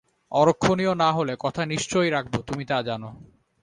অরক্ষণীয় 0.31 0.93
না 0.95 1.09
হলে 1.11 1.33
কথা 1.39 1.61
নিশ্চয় 1.65 2.07
রাখব 2.11 2.33
তুমি 2.41 2.63
তা 2.65 2.77
জান। 2.81 3.03